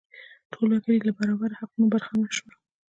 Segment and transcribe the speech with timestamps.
[0.51, 2.53] ټول وګړي له برابرو حقونو برخمن شول.